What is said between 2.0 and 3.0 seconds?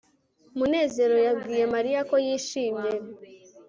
ko yishimye